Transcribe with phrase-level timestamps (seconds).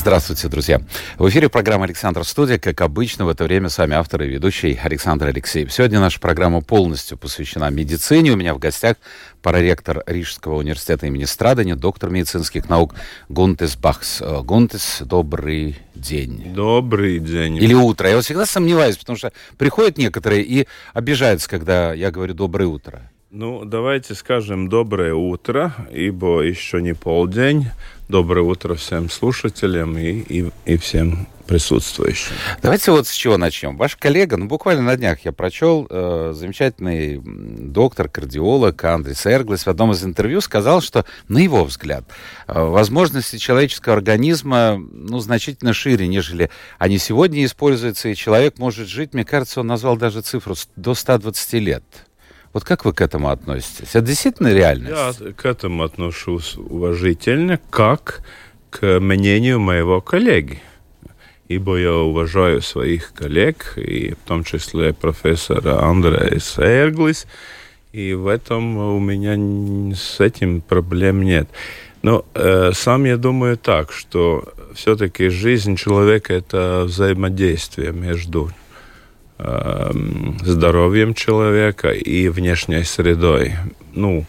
[0.00, 0.80] Здравствуйте, друзья.
[1.18, 2.58] В эфире программа «Александр Студия».
[2.58, 5.70] Как обычно, в это время с вами автор и ведущий Александр Алексеев.
[5.70, 8.30] Сегодня наша программа полностью посвящена медицине.
[8.30, 8.96] У меня в гостях
[9.42, 12.94] проректор Рижского университета имени Страдани, доктор медицинских наук
[13.28, 14.22] Гунтес Бахс.
[14.22, 16.54] Э, Гунтес, добрый день.
[16.54, 17.58] Добрый день.
[17.58, 18.08] Или утро.
[18.08, 23.02] Я вот всегда сомневаюсь, потому что приходят некоторые и обижаются, когда я говорю «доброе утро».
[23.30, 27.66] Ну, давайте скажем доброе утро, ибо еще не полдень.
[28.10, 32.32] Доброе утро всем слушателям и, и, и всем присутствующим.
[32.60, 33.76] Давайте вот с чего начнем.
[33.76, 39.70] Ваш коллега, ну буквально на днях я прочел, э, замечательный доктор, кардиолог Андрис Эрглес в
[39.70, 42.02] одном из интервью сказал, что, на его взгляд,
[42.48, 49.14] э, возможности человеческого организма ну, значительно шире, нежели они сегодня используются, и человек может жить,
[49.14, 51.84] мне кажется, он назвал даже цифру до 120 лет.
[52.52, 53.90] Вот как вы к этому относитесь?
[53.90, 55.20] Это действительно реальность?
[55.20, 58.22] Я к этому отношусь уважительно, как
[58.70, 60.60] к мнению моего коллеги.
[61.48, 67.26] Ибо я уважаю своих коллег, и в том числе профессора Андрея Эрглис,
[67.92, 71.48] и в этом у меня с этим проблем нет.
[72.02, 78.50] Но э, сам я думаю так, что все-таки жизнь человека это взаимодействие между
[79.42, 83.54] Эм, здоровьем человека и внешней средой.
[83.94, 84.26] Ну,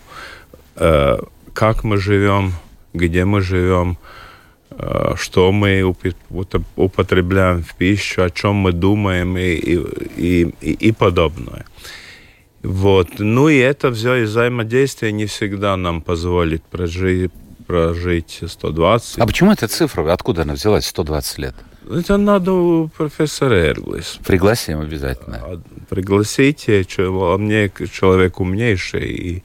[0.78, 1.18] э,
[1.54, 2.54] как мы живем,
[2.94, 3.98] где мы живем,
[4.70, 5.84] э, что мы
[6.78, 9.76] употребляем в пищу, о чем мы думаем и, и,
[10.62, 11.66] и, и подобное.
[12.64, 13.20] Вот.
[13.20, 17.32] Ну и это все взаимодействие не всегда нам позволит прожить,
[17.68, 19.18] прожить 120.
[19.18, 21.56] А почему эта цифра, откуда она взялась, 120 лет?
[21.92, 24.20] Это надо профессора Эрглис.
[24.26, 25.40] Пригласим обязательно.
[25.42, 29.44] А, пригласите, а мне человек умнейший, и,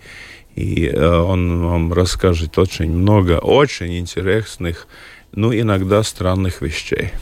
[0.55, 4.87] и э, он вам расскажет очень много очень интересных,
[5.33, 7.13] ну, иногда странных вещей.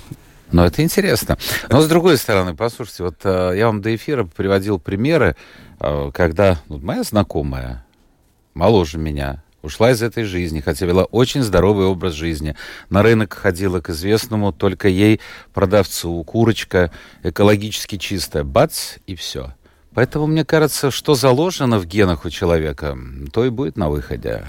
[0.53, 1.39] Но это интересно.
[1.71, 5.37] Но с другой стороны, послушайте, вот э, я вам до эфира приводил примеры,
[5.81, 7.85] э, когда вот, моя знакомая,
[8.53, 12.55] моложе меня, ушла из этой жизни, хотя вела очень здоровый образ жизни.
[12.91, 15.21] На рынок ходила к известному только ей
[15.53, 16.23] продавцу.
[16.23, 16.91] Курочка
[17.23, 18.45] экологически чистая.
[18.45, 19.55] Бац, и все.
[19.95, 22.99] Поэтому мне кажется, что заложено в генах у человека,
[23.33, 24.45] то и будет на выходе.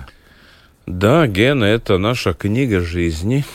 [0.86, 3.46] Да, гены— это наша книга жизни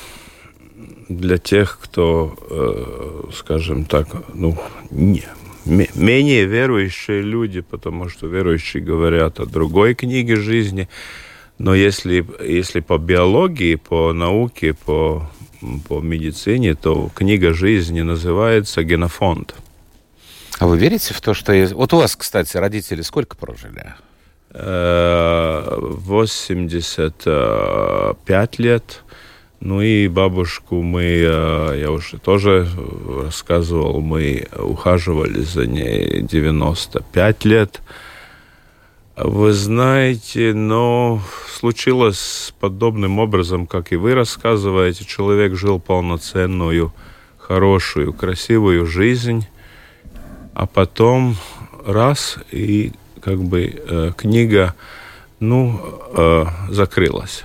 [1.09, 4.57] для тех, кто, э, скажем так, ну,
[4.91, 5.25] не,
[5.67, 10.89] менее верующие люди, потому что верующие говорят о другой книге жизни—
[11.61, 15.31] но если, если по биологии, по науке, по,
[15.87, 19.55] по медицине, то книга жизни называется «Генофонд».
[20.59, 21.53] А вы верите в то, что...
[21.75, 23.93] Вот у вас, кстати, родители сколько прожили?
[24.55, 28.15] 85 э,
[28.63, 29.03] лет.
[29.61, 32.67] Ну и бабушку мы, э, я уже тоже
[33.23, 37.83] рассказывал, мы ухаживали за ней 95 лет.
[39.23, 45.05] Вы знаете, но случилось подобным образом, как и вы рассказываете.
[45.05, 46.95] Человек жил полноценную,
[47.37, 49.47] хорошую, красивую жизнь,
[50.55, 51.37] а потом
[51.85, 54.75] раз и как бы э, книга,
[55.39, 55.79] ну,
[56.17, 57.45] э, закрылась.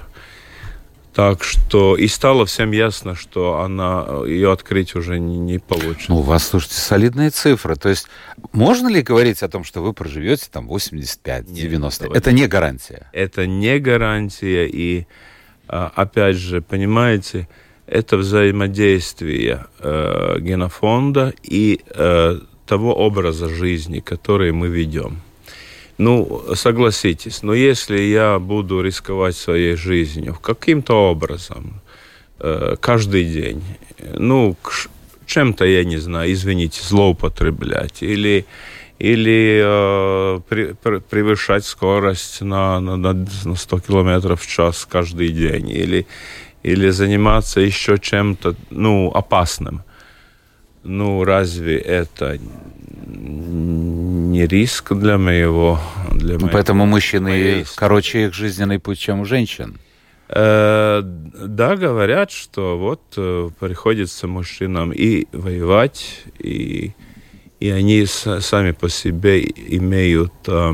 [1.16, 6.12] Так что и стало всем ясно, что она ее открыть уже не, не получится.
[6.12, 7.78] Ну, у вас, слушайте, солидные цифры.
[7.78, 8.08] То есть
[8.52, 12.14] можно ли говорить о том, что вы проживете там 85-90?
[12.14, 13.08] Это не гарантия.
[13.14, 14.68] Это не гарантия.
[14.68, 15.08] И
[15.70, 17.48] а, опять же, понимаете,
[17.88, 25.22] это взаимодействие э, генофонда и э, того образа жизни, который мы ведем.
[25.98, 31.82] Ну, согласитесь, но если я буду рисковать своей жизнью каким-то образом,
[32.40, 33.64] э, каждый день,
[34.14, 34.58] ну,
[35.26, 38.46] чем-то, я не знаю, извините, злоупотреблять или
[39.00, 45.70] или э, при, при, превышать скорость на, на, на 100 километров в час каждый день,
[45.70, 46.08] или,
[46.64, 49.84] или заниматься еще чем-то ну, опасным.
[50.84, 52.40] Ну, разве это
[53.06, 55.80] не риск для моего...
[56.12, 57.66] Для моего поэтому мужчины моей...
[57.76, 59.78] короче их жизненный путь, чем у женщин.
[60.28, 66.94] Э, да, говорят, что вот э, приходится мужчинам и воевать, и,
[67.60, 70.74] и они сами по себе имеют э,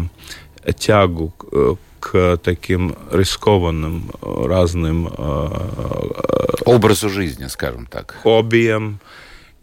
[0.77, 5.07] тягу к, к таким рискованным разным
[6.65, 8.99] образу жизни, скажем так, хоббиям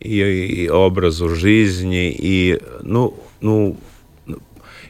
[0.01, 0.19] и,
[0.65, 3.77] и образу жизни и ну ну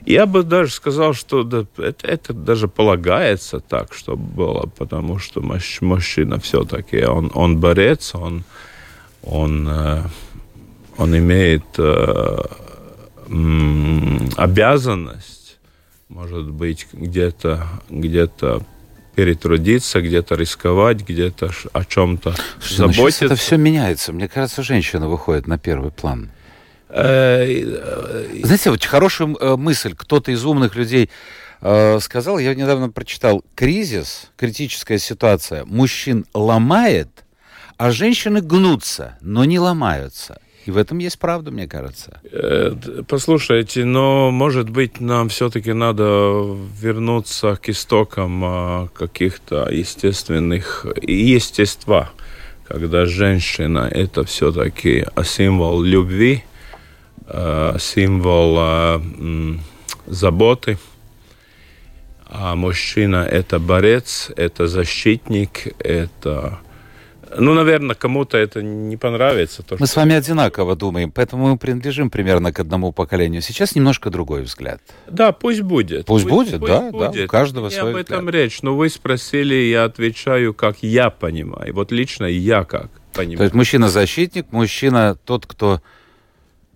[0.08, 5.42] я бы даже сказал, что да, это, это даже полагается так, чтобы было, потому что
[5.42, 8.44] мужчина все-таки, он, он борец, он,
[9.22, 10.04] он, э,
[10.96, 12.38] он имеет э,
[14.36, 15.58] обязанность,
[16.08, 18.26] может быть, где-то где
[19.18, 22.36] перетрудиться, где-то рисковать, где-то о чем-то
[22.78, 23.24] ну, заботиться.
[23.24, 24.12] это все меняется.
[24.12, 26.30] Мне кажется, женщина выходит на первый план.
[26.88, 27.44] Э,
[28.44, 31.10] Знаете, вот хорошая э, мысль, кто-то из умных людей
[31.62, 37.08] э, сказал, я недавно прочитал, кризис, критическая ситуация, мужчин ломает,
[37.76, 40.40] а женщины гнутся, но не ломаются.
[40.68, 42.20] И в этом есть правда, мне кажется.
[43.08, 52.10] Послушайте, но, может быть, нам все-таки надо вернуться к истокам каких-то естественных естества,
[52.66, 56.44] когда женщина это все-таки символ любви,
[57.30, 59.00] Э, символ э,
[60.06, 60.78] заботы.
[62.24, 66.58] А мужчина– это борец, это защитник, это...
[67.36, 69.62] Ну, наверное, кому-то это не понравится.
[69.62, 69.86] То, мы что...
[69.86, 73.42] с вами одинаково думаем, поэтому мы принадлежим примерно к одному поколению.
[73.42, 74.80] Сейчас немножко другой взгляд.
[75.08, 76.06] Да, пусть будет.
[76.06, 77.12] Пусть, пусть будет, пусть да, будет.
[77.12, 78.34] да, у каждого не свой об этом взгляд.
[78.34, 81.74] речь, но вы спросили, я отвечаю, как я понимаю.
[81.74, 83.38] Вот лично я как понимаю.
[83.38, 85.82] То есть мужчина-защитник, мужчина тот, кто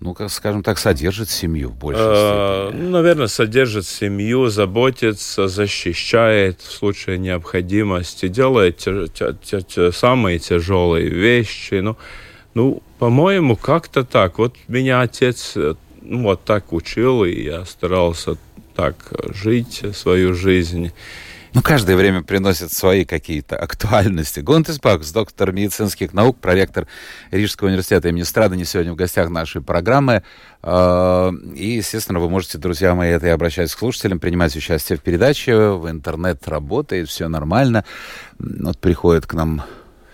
[0.03, 2.89] ну, как скажем так, содержит семью в большей э, степени?
[2.89, 11.09] Наверное, содержит семью, заботится, защищает в случае необходимости, делает те, те, те, те самые тяжелые
[11.09, 11.75] вещи.
[11.75, 11.97] Ну,
[12.55, 14.39] ну по-моему, как-то так.
[14.39, 18.37] Вот меня отец э, ну, вот так учил, и я старался
[18.75, 18.97] так
[19.33, 20.91] жить свою жизнь.
[21.55, 24.41] Ну, каждое время приносит свои какие-то актуальности.
[24.41, 26.87] Гонтес Бакс, доктор медицинских наук, проректор
[27.31, 30.23] Рижского университета имени Страдани, сегодня в гостях нашей программы.
[30.63, 35.03] А, и, естественно, вы можете, друзья мои, это я обращаюсь к слушателям, принимать участие в
[35.03, 35.73] передаче.
[35.73, 37.85] В интернет работает, все нормально.
[38.39, 39.63] Вот приходит к нам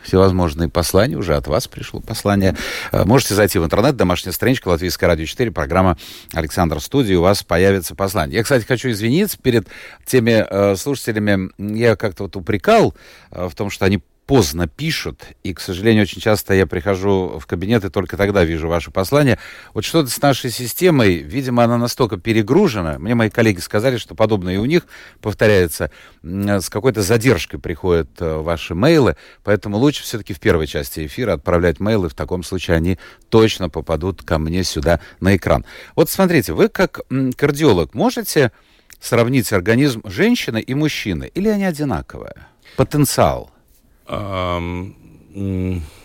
[0.08, 1.16] всевозможные послания.
[1.16, 2.56] Уже от вас пришло послание.
[2.93, 5.99] Э, можете зайти в интернет, домашняя страничка Латвийская радио 4, программа
[6.32, 8.38] Александр Студии, у вас появится послание.
[8.38, 9.69] Я, кстати, хочу извиниться перед
[10.06, 11.50] теми э, слушателями.
[11.58, 12.94] Я как-то вот упрекал
[13.31, 17.46] э, в том, что они поздно пишут, и, к сожалению, очень часто я прихожу в
[17.46, 19.38] кабинет и только тогда вижу ваше послание.
[19.72, 22.98] Вот что-то с нашей системой, видимо, она настолько перегружена.
[22.98, 24.86] Мне мои коллеги сказали, что подобное и у них
[25.22, 25.90] повторяется.
[26.22, 31.80] С какой-то задержкой приходят э, ваши мейлы, поэтому лучше все-таки в первой части эфира отправлять
[31.80, 32.10] мейлы.
[32.10, 32.98] В таком случае они
[33.30, 35.64] точно попадут ко мне сюда на экран.
[35.96, 37.00] Вот смотрите, вы как
[37.34, 38.52] кардиолог можете
[39.00, 42.34] сравнить организм женщины и мужчины, или они одинаковые?
[42.76, 43.50] Потенциал–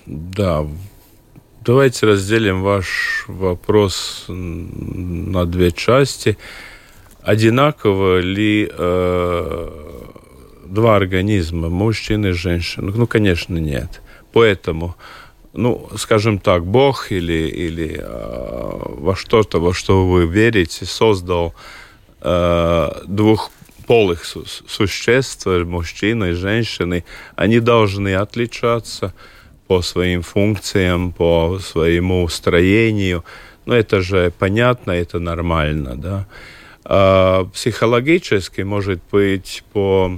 [0.06, 0.68] да,
[1.62, 6.38] давайте разделим ваш вопрос на две части.
[7.22, 9.70] Одинаково ли э,
[10.66, 12.92] два организма, мужчина и женщина?
[12.94, 14.02] Ну, конечно, нет.
[14.34, 14.96] Поэтому,
[15.54, 21.54] ну, скажем так, Бог или, или э, во что-то, во что вы верите, создал
[22.20, 23.52] э, двух
[23.86, 27.04] полых су существ, мужчины и женщины,
[27.36, 29.14] они должны отличаться
[29.68, 33.24] по своим функциям, по своему строению.
[33.66, 36.28] Но это же понятно, это нормально, да.
[36.86, 40.12] А психологически, может быть, по,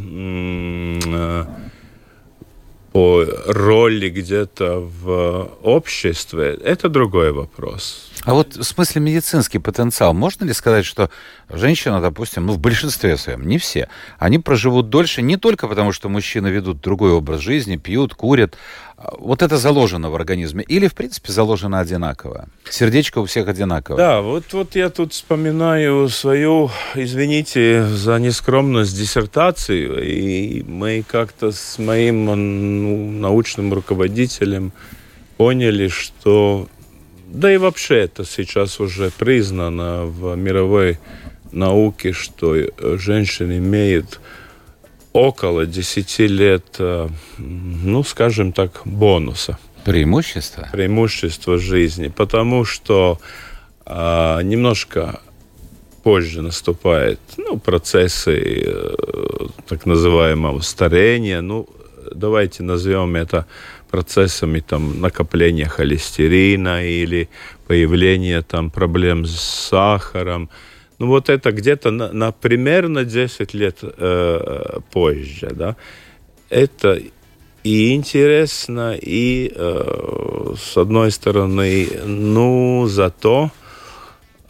[2.91, 8.11] по роли где-то в обществе, это другой вопрос.
[8.25, 11.11] А вот в смысле медицинский потенциал, можно ли сказать, что
[11.49, 16.09] женщина, допустим, ну в большинстве своем, не все, они проживут дольше не только потому, что
[16.09, 18.57] мужчины ведут другой образ жизни, пьют, курят,
[18.97, 22.47] а вот это заложено в организме, или в принципе заложено одинаково?
[22.67, 23.97] Сердечко у всех одинаковое.
[23.97, 31.77] Да, вот, вот я тут вспоминаю свою, извините за нескромность, диссертацию, и мы как-то с
[31.77, 34.73] моим ну, научным руководителем
[35.37, 36.67] поняли, что
[37.35, 40.99] да и вообще это сейчас уже признано в мировой
[41.51, 44.19] науке, что э, женщины имеют
[45.13, 49.57] около 10 лет, э, ну, скажем так, бонуса.
[49.83, 50.67] Преимущество?
[50.71, 52.07] Преимущество жизни.
[52.07, 53.19] Потому что
[53.85, 55.19] а, немножко
[56.03, 58.95] позже наступают ну, процессы э,
[59.67, 61.41] так называемого старения.
[61.41, 61.67] Ну,
[62.13, 63.45] давайте назовем это
[63.89, 67.29] процессами там, накопления холестерина или
[67.67, 70.49] появления там, проблем с сахаром.
[70.99, 75.75] Ну вот это где-то на, на примерно 10 лет э, позже, да.
[76.49, 76.99] Это
[77.65, 83.49] и интересно, и э, с одной стороны, ну, зато,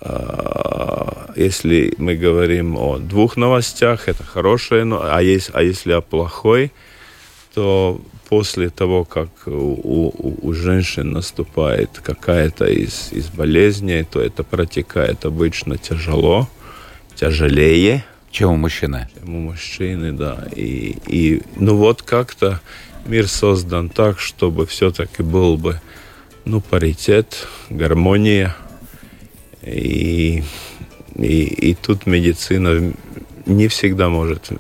[0.02, 1.06] э,
[1.38, 6.74] если мы говорим о двух новостях, это хорошее, а, есть, а если о плохой,
[7.54, 14.44] то после того, как у, у, у женщин наступает какая-то из, из болезней, то это
[14.44, 16.50] протекает обычно тяжело,
[17.16, 18.04] тяжелее.
[18.32, 19.08] Чем у мужчины?
[19.16, 20.48] Чем у мужчины, да.
[20.56, 22.60] И, и ну вот как-то
[23.06, 25.80] мир создан так, чтобы все-таки был бы
[26.46, 28.56] ну, паритет, гармония.
[29.62, 30.44] И,
[31.16, 32.94] и, и тут медицина
[33.46, 34.52] не всегда может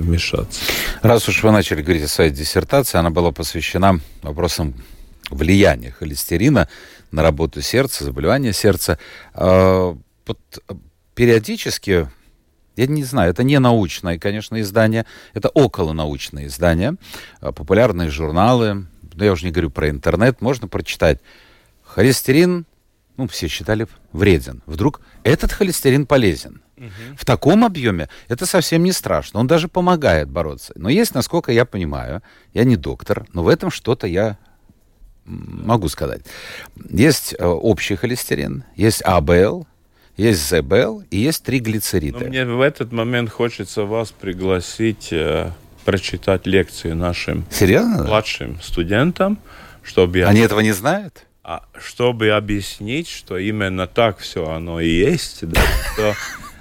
[0.00, 0.60] вмешаться.
[1.02, 4.74] Раз уж вы начали говорить о своей диссертации, она была посвящена вопросам
[5.30, 6.68] влияния холестерина
[7.10, 8.98] на работу сердца, заболевания сердца.
[9.34, 10.38] А, вот
[11.14, 12.08] периодически
[12.76, 15.04] я не знаю, это не научное, конечно, издание,
[15.34, 16.94] это околонаучное издание,
[17.40, 21.18] а, популярные журналы, но я уже не говорю про интернет, можно прочитать.
[21.84, 22.64] Холестерин,
[23.16, 24.62] ну, все считали, вреден.
[24.66, 26.62] Вдруг этот холестерин полезен.
[26.80, 27.16] Угу.
[27.18, 29.40] В таком объеме это совсем не страшно.
[29.40, 30.72] Он даже помогает бороться.
[30.76, 32.22] Но есть, насколько я понимаю,
[32.54, 34.38] я не доктор, но в этом что-то я
[35.26, 36.22] могу сказать.
[36.88, 39.66] Есть э, общий холестерин, есть АБЛ,
[40.16, 42.18] есть ЗБЛ и есть триглицериды.
[42.18, 45.50] Но мне в этот момент хочется вас пригласить э,
[45.84, 48.04] прочитать лекции нашим Серьезно?
[48.04, 49.38] младшим студентам,
[49.82, 50.22] чтобы...
[50.24, 51.26] Они этого не знают?
[51.42, 55.60] А, чтобы объяснить, что именно так все оно и есть, да,
[55.92, 56.14] что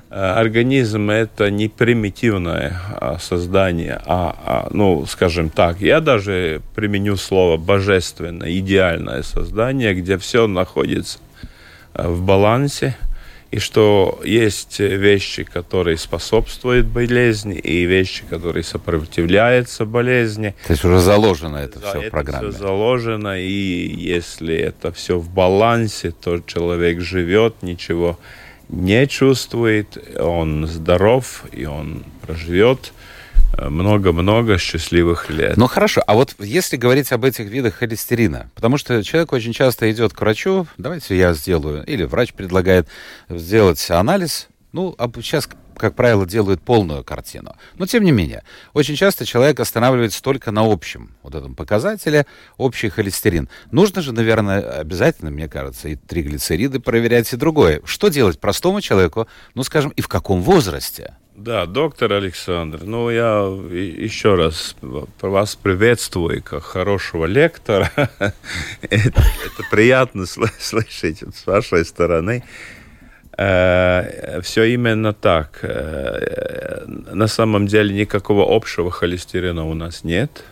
[0.10, 7.58] организм это не примитивное а, создание, а, а, ну, скажем так, я даже применю слово
[7.58, 11.20] божественное, идеальное создание, где все находится
[11.94, 12.98] э, в балансе,
[13.52, 20.56] и что есть вещи, которые способствуют болезни, и вещи, которые сопротивляются болезни.
[20.66, 22.48] То есть уже заложено это да, все в программе?
[22.48, 28.39] Это все заложено, и если это все в балансе, то человек живет, ничего не
[29.08, 32.94] чувствует, он здоров, и он проживет
[33.58, 35.58] много-много счастливых лет.
[35.58, 39.92] Ну хорошо, а вот если говорить об этих видах холестерина, потому что человек очень часто
[39.92, 42.88] идет к врачу, давайте я сделаю, или врач предлагает
[43.28, 45.50] сделать анализ, ну, а сейчас,
[45.80, 47.56] как правило, делают полную картину.
[47.76, 48.44] Но, тем не менее,
[48.74, 52.26] очень часто человек останавливается только на общем вот этом показателе,
[52.58, 53.50] общий холестерин.
[53.72, 57.82] Нужно же, наверное, обязательно, мне кажется, и триглицериды проверять, и другое.
[57.86, 61.16] Что делать простому человеку, ну, скажем, и в каком возрасте?
[61.40, 64.76] Да, доктор Александр, ну я еще раз
[65.22, 67.90] вас приветствую как хорошего лектора.
[68.82, 69.24] это,
[69.72, 72.44] приятно слышать с вашей стороны.
[73.42, 75.60] Э, все именно так.
[75.62, 80.44] Э, на самом деле никакого общего холестерина у нас нет.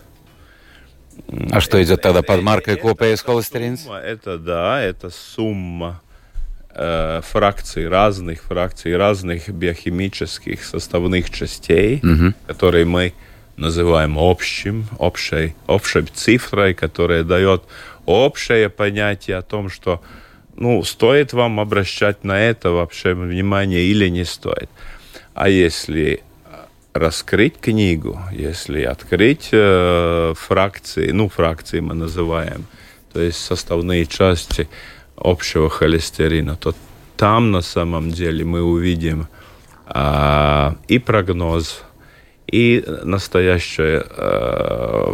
[1.51, 3.77] А что идет тогда под маркой КПС холестерин?
[4.05, 6.01] Это да, это сумма
[6.69, 12.33] э, фракций, разных фракций, разных биохимических составных частей, угу.
[12.47, 13.13] которые мы
[13.57, 17.63] называем общим, общей, общей цифрой, которая дает
[18.05, 20.01] общее понятие о том, что
[20.57, 24.69] ну, стоит вам обращать на это вообще внимание или не стоит.
[25.33, 26.23] А если
[26.93, 32.65] раскрыть книгу, если открыть э, фракции, ну, фракции мы называем,
[33.13, 34.67] то есть составные части
[35.15, 36.75] общего холестерина, то
[37.15, 39.27] там на самом деле мы увидим
[39.85, 41.83] а, и прогноз,
[42.47, 45.13] и настоящее э,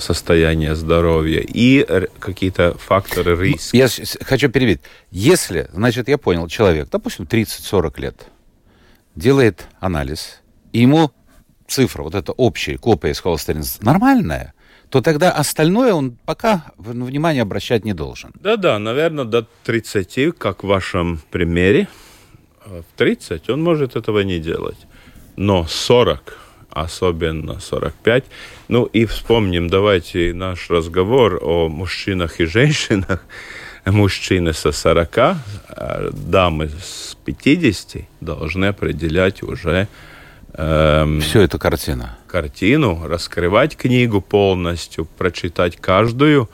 [0.00, 1.86] состояние здоровья, и
[2.18, 3.76] какие-то факторы риска.
[3.76, 3.88] Я
[4.22, 4.80] хочу перевить.
[5.10, 8.26] Если, значит, я понял, человек, допустим, 30-40 лет,
[9.14, 11.12] делает анализ, и ему
[11.66, 14.54] цифра, вот эта общая, копия из холестерина, нормальная,
[14.90, 18.32] то тогда остальное он пока внимание обращать не должен.
[18.34, 21.88] Да-да, наверное, до 30, как в вашем примере.
[22.66, 24.76] В 30 он может этого не делать.
[25.36, 26.38] Но 40,
[26.70, 28.24] особенно 45,
[28.68, 33.24] ну и вспомним, давайте наш разговор о мужчинах и женщинах.
[33.84, 39.88] Мужчины со 40, а дамы с 50 должны определять уже
[40.54, 42.08] Эм, Всю эту картину.
[42.26, 46.50] Картину, раскрывать книгу полностью, прочитать каждую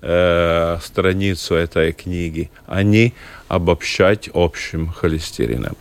[0.00, 3.12] э, страницу этой книги, а не
[3.48, 5.76] обобщать общим холестерином.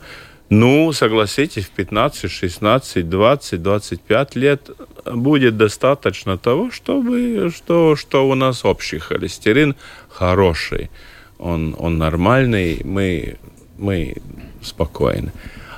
[0.49, 4.69] Ну, согласитесь, в 15, 16, 20, 25 лет
[5.05, 9.75] будет достаточно того, чтобы, что, что у нас общий холестерин
[10.09, 10.91] хороший.
[11.39, 13.37] Он, он нормальный, мы
[13.77, 14.15] мы
[14.61, 15.31] спокойны.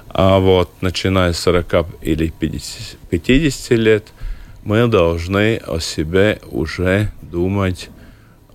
[0.09, 4.03] А вот начиная с 40 или 50, 50 лет
[4.63, 7.89] мы должны о себе уже думать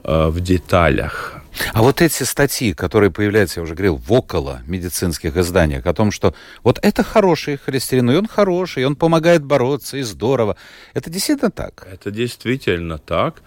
[0.05, 1.40] э, в деталях.
[1.73, 6.11] А вот эти статьи, которые появляются, я уже говорил, в около медицинских изданиях, о том,
[6.11, 10.57] что вот это хороший холестерин, и он хороший, и он помогает бороться, и здорово.
[10.95, 11.87] Это действительно так?
[11.91, 13.43] Это действительно так,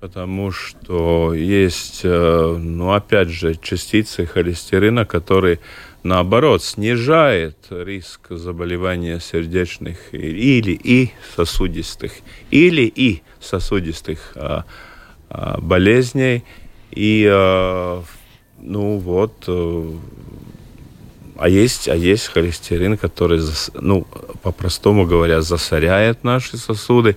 [0.00, 5.58] потому что есть, э, ну, опять же, частицы холестерина, которые
[6.06, 12.12] наоборот, снижает риск заболевания сердечных или и сосудистых,
[12.50, 14.64] или и сосудистых а,
[15.28, 16.44] а, болезней.
[16.96, 18.02] И, а,
[18.58, 19.98] ну вот, а,
[21.36, 23.40] а есть, а есть холестерин, который,
[23.74, 24.06] ну,
[24.42, 27.16] по-простому говоря, засоряет наши сосуды.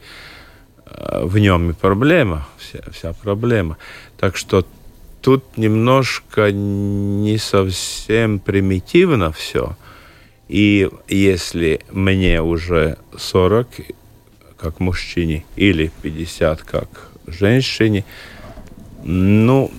[1.21, 3.77] В нем и проблема, вся, вся проблема.
[4.17, 4.65] Так что
[5.21, 9.77] тут немножко не совсем примитивно все.
[10.49, 13.67] И если мне уже 40,
[14.57, 16.89] как мужчине, или 50, как
[17.27, 18.03] женщине,
[19.03, 19.71] ну,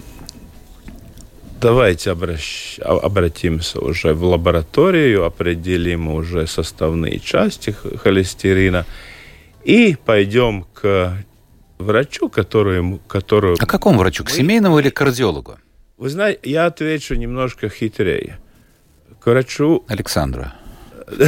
[1.61, 2.79] давайте обращ...
[2.81, 8.87] обратимся уже в лабораторию, определим уже составные части холестерина
[9.65, 11.17] и пойдем к
[11.79, 12.99] врачу, который...
[13.07, 14.25] который а какому врачу?
[14.25, 15.59] К семейному или к кардиологу?
[15.97, 18.39] Вы знаете, я отвечу немножко хитрее.
[19.21, 19.85] К врачу...
[19.89, 20.47] Александру.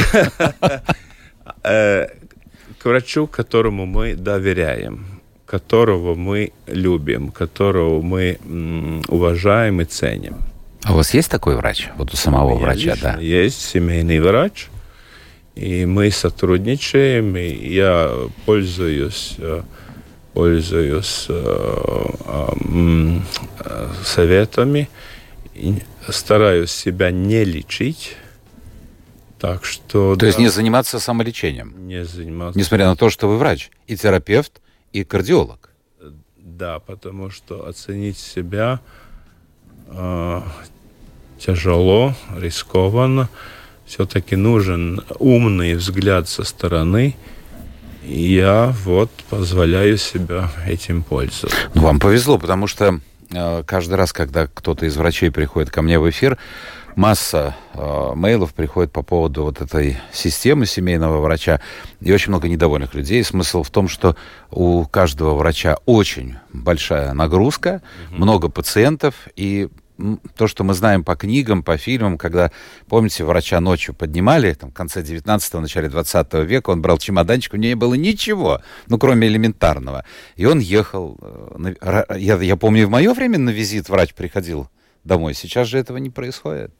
[1.65, 2.07] Э,
[2.77, 5.12] к врачу, которому мы доверяем,
[5.53, 8.39] которого мы любим, которого мы
[9.07, 10.37] уважаем и ценим.
[10.81, 11.89] А у вас есть такой врач?
[11.95, 13.19] Вот у самого врача, да?
[13.19, 14.69] Есть семейный врач,
[15.53, 18.11] и мы сотрудничаем, и я
[18.47, 19.61] пользуюсь э,
[20.33, 23.19] пользуюсь э,
[23.59, 24.89] э, советами,
[26.09, 28.17] стараюсь себя не лечить.
[29.37, 30.15] Так что...
[30.15, 31.87] То да, есть не заниматься самолечением?
[31.87, 32.57] Не заниматься.
[32.57, 34.62] Несмотря на то, что вы врач, и терапевт,
[34.93, 35.69] и кардиолог.
[36.37, 38.79] Да, потому что оценить себя
[39.87, 40.41] э,
[41.39, 43.29] тяжело, рискованно.
[43.85, 47.15] Все-таки нужен умный взгляд со стороны–
[48.05, 51.57] я вот позволяю себя этим пользоваться.
[51.73, 52.99] Ну, вам повезло, потому что
[53.31, 56.37] э, каждый раз, когда кто-то из врачей приходит ко мне в эфир,
[56.95, 61.61] масса э, мейлов приходит по поводу вот этой системы семейного врача
[62.01, 63.23] и очень много недовольных людей.
[63.23, 64.15] Смысл в том, что
[64.51, 68.17] у каждого врача очень большая нагрузка, угу.
[68.17, 69.69] много пациентов, и
[70.35, 72.51] то, что мы знаем по книгам, по фильмам, когда,
[72.87, 77.57] помните, врача ночью поднимали, там, в конце 19-го, начале 20 века, он брал чемоданчик, у
[77.57, 80.03] него не было ничего, ну, кроме элементарного.
[80.35, 84.67] И он ехал, э, я, я помню, в мое время на визит врач приходил
[85.03, 86.71] домой, сейчас же этого не происходит.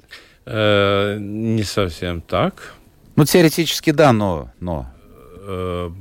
[0.45, 2.73] Э, не совсем так.
[3.15, 4.51] Ну, теоретически да, но...
[4.59, 4.91] но...
[5.41, 5.91] Э,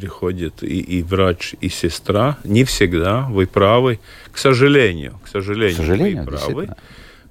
[0.00, 2.38] приходит и, и врач, и сестра.
[2.44, 4.00] Не всегда, вы правы.
[4.32, 6.68] К сожалению, к сожалению, к сожалению вы правы.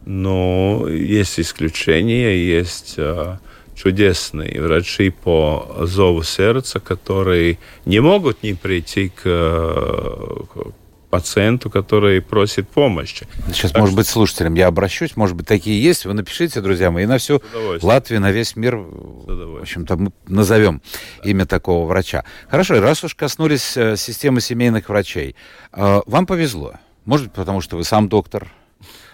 [0.06, 3.40] Но есть исключения, есть а,
[3.76, 10.74] чудесные врачи по зову сердца, которые не могут не прийти к, к
[11.10, 13.28] пациенту, который просит помощи.
[13.48, 13.98] Сейчас, так может что...
[13.98, 17.42] быть, слушателям я обращусь, может быть, такие есть, вы напишите, друзья мои, и на всю
[17.82, 20.82] Латвию, на весь мир, в общем-то, мы назовем
[21.24, 21.30] да.
[21.30, 22.24] имя такого врача.
[22.50, 25.36] Хорошо, раз уж коснулись э, системы семейных врачей,
[25.74, 26.74] э, вам повезло.
[27.06, 28.52] Может быть, потому что вы сам доктор,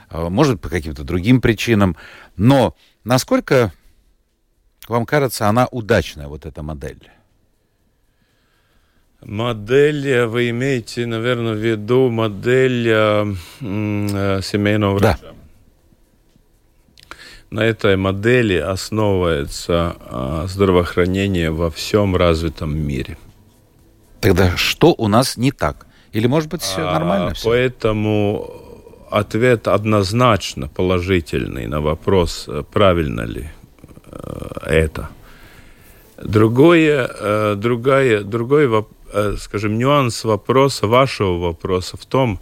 [0.09, 1.95] э, может быть, по каким-то другим причинам,
[2.35, 3.71] но насколько
[4.87, 7.09] вам кажется, она удачная, вот эта модель?
[9.21, 13.25] Модель, вы имеете, наверное, в виду модель э,
[13.61, 15.19] э, семейного врача?
[15.21, 15.29] Да.
[17.49, 23.17] На этой модели основывается э, здравоохранение во всем развитом мире.
[24.19, 25.87] Тогда что у нас не так?
[26.11, 27.33] Или, может быть, все а, нормально?
[27.33, 27.49] Все?
[27.49, 28.51] Поэтому
[29.09, 33.49] ответ однозначно положительный на вопрос, э, правильно ли
[34.05, 35.09] э, это.
[36.21, 38.94] Другое, э, другая, другой вопрос Э,
[39.39, 42.39] скажем, нюанс вопроса, вашего вопроса в том,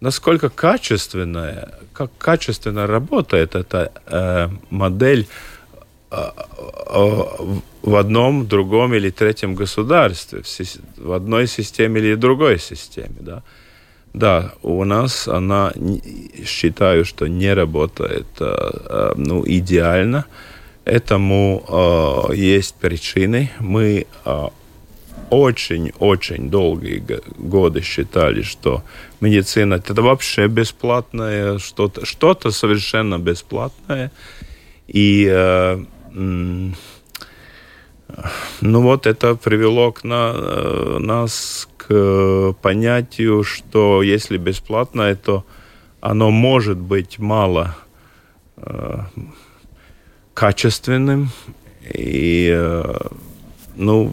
[0.00, 5.26] насколько качественная, как качественно работает эта э, модель
[6.10, 7.10] э, э,
[7.82, 10.42] в одном, другом или третьем государстве,
[10.96, 13.42] в, одной системе или другой системе, да.
[14.12, 15.72] Да, у нас она,
[16.44, 20.24] считаю, что не работает э, э, ну, идеально.
[20.84, 21.62] Этому
[22.30, 23.52] э, есть причины.
[23.60, 24.48] Мы э,
[25.30, 27.02] очень-очень долгие
[27.38, 28.82] годы считали, что
[29.20, 34.10] медицина это вообще бесплатное, что-то что совершенно бесплатное.
[34.88, 35.84] И э,
[38.60, 45.44] ну вот это привело к на, э, нас к понятию, что если бесплатное, то
[46.00, 47.76] оно может быть мало
[48.56, 48.98] э,
[50.34, 51.30] качественным
[51.82, 52.98] и э,
[53.76, 54.12] ну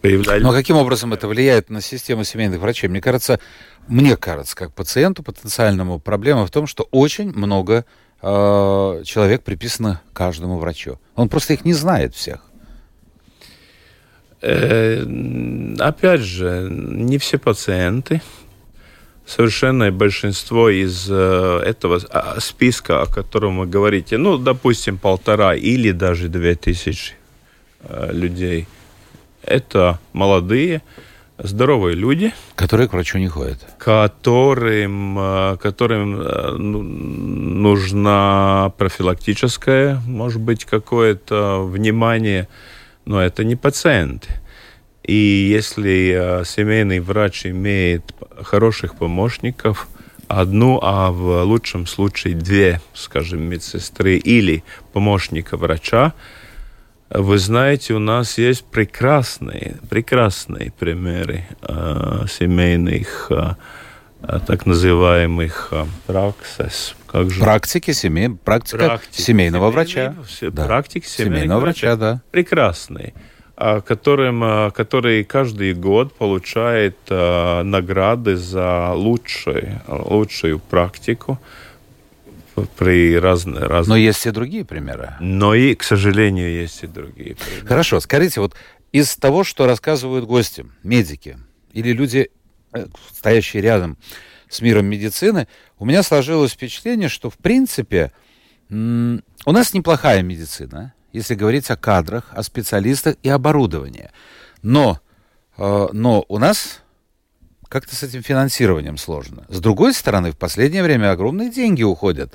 [0.00, 0.42] появлялись...
[0.42, 2.88] Но каким образом это влияет на систему семейных врачей?
[2.88, 3.40] Мне кажется,
[3.88, 7.84] мне кажется, как пациенту потенциальному, проблема в том, что очень много
[8.22, 10.98] э, человек приписано каждому врачу.
[11.14, 12.44] Он просто их не знает всех.
[14.42, 15.04] Э,
[15.78, 18.22] опять же, не все пациенты.
[19.26, 25.92] Совершенное большинство из э, этого а, списка, о котором вы говорите, ну, допустим, полтора или
[25.92, 27.14] даже две тысячи
[27.82, 28.66] э, людей–
[29.50, 30.82] это молодые,
[31.38, 32.32] здоровые люди.
[32.54, 33.58] Которые к врачу не ходят.
[33.78, 42.48] Которым, э, которым э, ну, нужна профилактическое, может быть, какое-то внимание,
[43.04, 44.28] но это не пациенты.
[45.02, 49.88] И если э, семейный врач имеет хороших помощников,
[50.28, 56.12] одну, а в лучшем случае две, скажем, медсестры или помощника врача,
[57.10, 63.54] вы знаете, у нас есть прекрасные, прекрасные примеры э, семейных э,
[64.46, 66.94] так называемых э, праксис.
[67.08, 67.40] Как же?
[67.40, 70.14] Практики семей, практика практики семейного врача.
[70.40, 70.66] Да.
[70.66, 72.22] Практики семейного, семейного врача, врача, да.
[72.30, 73.12] Прекрасные
[73.84, 81.38] которым, который каждый год получает награды за лучшую, лучшую практику
[82.76, 83.88] при разные, разные...
[83.88, 85.14] Но есть и другие примеры.
[85.20, 87.66] Но и, к сожалению, есть и другие примеры.
[87.66, 88.54] Хорошо, скажите, вот
[88.92, 91.38] из того, что рассказывают гости, медики
[91.72, 92.30] или люди,
[92.72, 93.98] э, стоящие рядом
[94.48, 95.46] с миром медицины,
[95.78, 98.12] у меня сложилось впечатление, что, в принципе,
[98.68, 104.10] у нас неплохая медицина, если говорить о кадрах, о специалистах и оборудовании.
[104.62, 105.00] Но,
[105.56, 106.82] э, но у нас
[107.70, 109.46] как-то с этим финансированием сложно.
[109.48, 112.34] С другой стороны, в последнее время огромные деньги уходят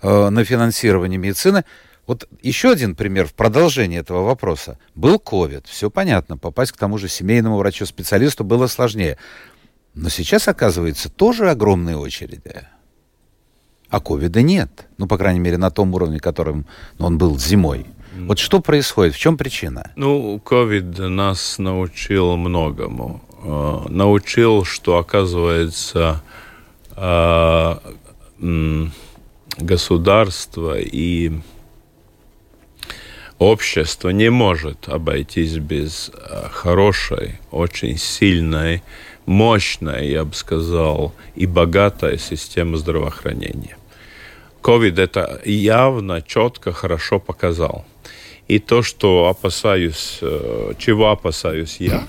[0.00, 1.64] э, на финансирование медицины.
[2.06, 4.78] Вот еще один пример в продолжении этого вопроса.
[4.94, 9.18] Был ковид, все понятно, попасть к тому же семейному врачу-специалисту было сложнее.
[9.94, 12.68] Но сейчас, оказывается, тоже огромные очереди.
[13.90, 14.86] А ковида нет.
[14.98, 16.64] Ну, по крайней мере, на том уровне, которым
[16.98, 17.86] он был зимой.
[18.18, 19.14] Вот что происходит?
[19.14, 19.90] В чем причина?
[19.96, 23.20] Ну, ковид нас научил многому.
[23.46, 26.20] Э, научил, что, оказывается,
[26.96, 27.76] э,
[29.58, 31.32] государство и
[33.38, 38.82] общество не может обойтись без э, хорошей, очень сильной,
[39.26, 43.76] мощной, я бы сказал, и богатой системы здравоохранения.
[44.62, 47.84] COVID это явно, четко, хорошо показал.
[48.48, 50.18] И то, что опасаюсь,
[50.78, 52.06] чего опасаюсь я,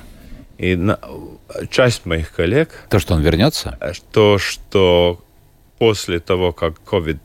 [0.58, 1.00] и на,
[1.70, 2.70] часть моих коллег...
[2.89, 3.78] То, что он вернется?
[3.80, 5.20] Э, то, что
[5.78, 7.20] после того, как COVID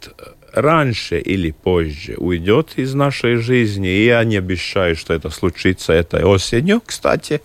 [0.53, 6.25] раньше или позже уйдет из нашей жизни, и я не обещаю, что это случится этой
[6.25, 7.40] осенью, кстати,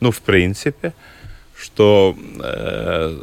[0.00, 0.92] ну, в принципе,
[1.56, 3.16] что э,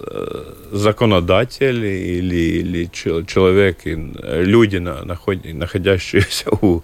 [0.72, 2.90] законодатель или, или
[3.26, 6.84] человек, люди, находящиеся у,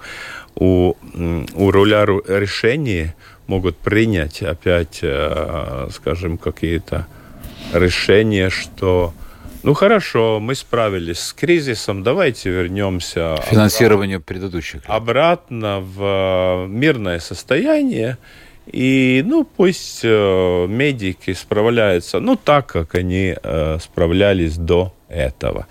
[0.55, 0.95] у,
[1.53, 3.15] у руля решения,
[3.47, 7.07] могут принять опять, э, скажем, какие-то
[7.73, 9.13] решения, что
[9.63, 14.73] ну хорошо, мы справились с кризисом, давайте вернемся к финансированию обратно, предыдущих.
[14.75, 14.83] Лет.
[14.87, 18.17] Обратно в мирное состояние.
[18.65, 25.67] И, ну, пусть э, медики справляются, ну, так, как они э, справлялись до этого.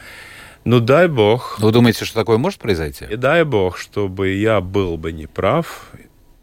[0.65, 1.59] Ну, дай бог.
[1.59, 3.07] Вы думаете, что такое может произойти?
[3.11, 5.91] И дай бог, чтобы я был бы неправ,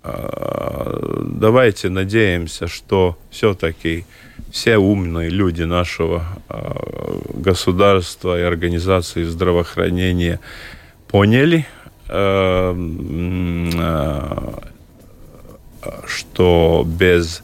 [0.03, 4.05] давайте надеемся, что все-таки
[4.51, 10.39] все умные люди нашего а, государства и организации здравоохранения
[11.07, 11.67] поняли,
[12.07, 12.73] а,
[16.05, 17.43] что без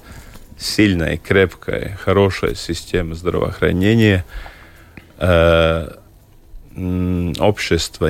[0.58, 4.26] сильной, крепкой, хорошей системы здравоохранения
[7.39, 8.10] общество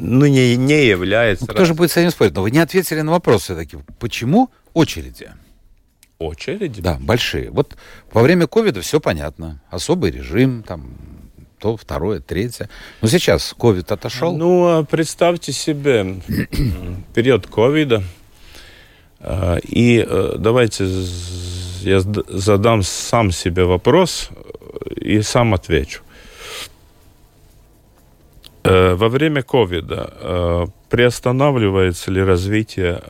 [0.00, 1.44] ну, не, не является...
[1.46, 2.34] Ну, кто же будет с этим спорить?
[2.34, 3.78] Но вы не ответили на вопрос все-таки.
[3.98, 5.30] Почему очереди?
[6.18, 6.80] Очереди?
[6.80, 7.50] Да, большие.
[7.50, 7.76] Вот
[8.12, 9.60] во время ковида все понятно.
[9.70, 10.90] Особый режим, там,
[11.58, 12.68] то, второе, третье.
[13.02, 14.36] Но сейчас ковид отошел.
[14.36, 16.16] Ну, а представьте себе,
[17.14, 18.02] период ковида,
[19.22, 20.84] А, и э, давайте
[21.82, 24.30] я задам сам себе вопрос
[24.96, 26.02] и сам отвечу.
[28.70, 33.02] Э, во время ковида э, приостанавливается ли развитие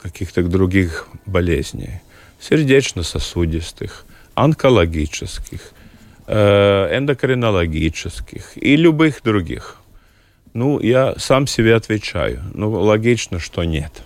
[0.00, 2.00] каких-то других болезней?
[2.40, 5.60] Сердечно-сосудистых, онкологических,
[6.28, 9.76] эндокринологических и любых других?
[10.54, 12.42] Ну, я сам себе отвечаю.
[12.54, 14.02] Ну, логично, что нет.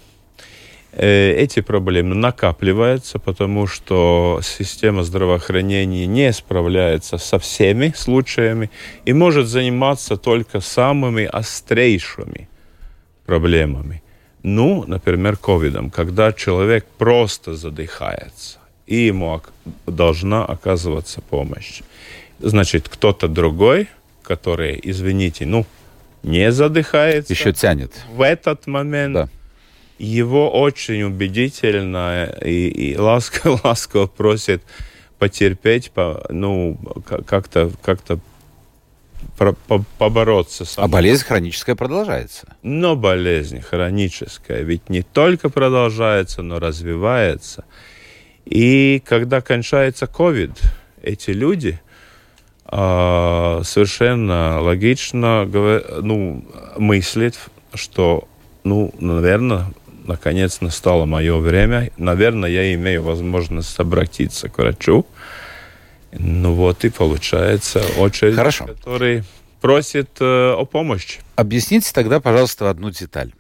[0.94, 8.70] Э, эти проблемы накапливаются, потому что система здравоохранения не справляется со всеми случаями
[9.07, 12.48] и может заниматься только самыми острейшими
[13.24, 14.02] проблемами.
[14.42, 19.40] Ну, например, ковидом, когда человек просто задыхается, и ему
[19.87, 21.81] должна оказываться помощь.
[22.38, 23.88] Значит, кто-то другой,
[24.22, 25.64] который, извините, ну,
[26.22, 27.33] не задыхается.
[27.33, 27.92] Еще тянет.
[28.14, 29.28] В этот момент да.
[30.05, 34.62] Его очень убедительно и, и ласково, ласково просит
[35.19, 36.79] потерпеть, по, ну,
[37.27, 38.19] как-то как-то
[39.99, 40.65] побороться.
[40.65, 42.57] С А болезнь хроническая продолжается.
[42.62, 47.65] Но болезнь хроническая ведь не только продолжается, но развивается.
[48.45, 50.53] И когда кончается COVID,
[51.03, 51.81] эти люди–
[52.75, 55.45] а, совершенно логично
[56.01, 56.43] ну,
[56.79, 57.38] мыслит,
[57.75, 58.27] что,
[58.65, 59.67] ну, наверное,
[60.05, 61.91] наконец настало мое время.
[61.97, 65.07] Наверное, я имею возможность обратиться к врачу.
[66.12, 68.67] Ну вот и получается очередь, Хорошо.
[68.67, 69.25] который
[69.61, 71.21] просит э, о помощи.
[71.37, 73.33] Объясните тогда, пожалуйста, одну деталь.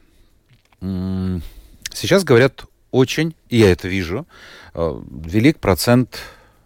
[0.80, 4.26] Сейчас говорят очень, и я это вижу,
[4.74, 6.18] э, велик процент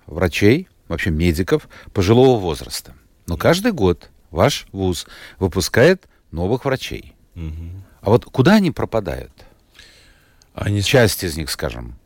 [0.07, 2.95] врачей, вообще медиков пожилого возраста.
[3.27, 5.07] Но каждый год ваш вуз
[5.39, 7.15] выпускает новых врачей.
[7.35, 7.83] Угу.
[8.03, 9.33] А вот куда они пропадают?
[10.57, 10.83] Они...
[10.83, 11.97] Часть из них, скажем.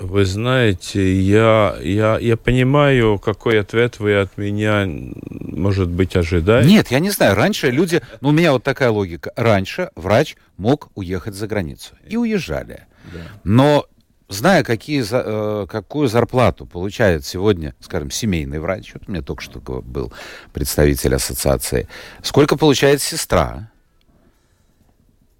[0.00, 6.68] Вы знаете, я, я, я понимаю, какой ответ вы от меня, может быть, ожидаете.
[6.68, 7.34] Нет, я не знаю.
[7.34, 8.00] Раньше люди...
[8.20, 9.32] Ну, у меня вот такая логика.
[9.36, 11.94] Раньше врач мог уехать за границу.
[12.08, 12.86] И уезжали.
[13.12, 13.20] Да.
[13.44, 13.86] Но
[14.28, 19.60] зная, какие, э, какую зарплату получает сегодня, скажем, семейный врач, вот у меня только что
[19.60, 20.12] был
[20.52, 21.88] представитель ассоциации,
[22.22, 23.71] сколько получает сестра,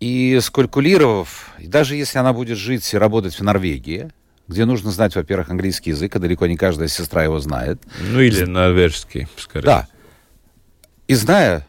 [0.03, 4.11] и скалькулировав, и даже если она будет жить и работать в Норвегии,
[4.49, 7.81] где нужно знать, во-первых, английский язык, а далеко не каждая сестра его знает.
[8.11, 9.65] Ну или норвежский, скорее.
[9.65, 9.89] Да.
[11.07, 11.69] И зная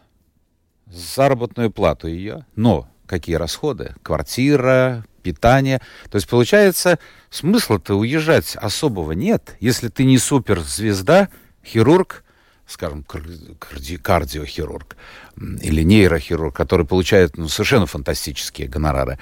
[0.86, 5.80] заработную плату ее, но какие расходы, квартира, питание.
[6.10, 6.98] То есть, получается,
[7.30, 11.28] смысла-то уезжать особого нет, если ты не суперзвезда,
[11.64, 12.24] хирург,
[12.66, 14.96] скажем, карди кардиохирург
[15.36, 19.18] или нейрохирург, который получает ну, совершенно фантастические гонорары,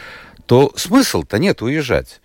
[0.46, 2.20] то смысл-то нет уезжать.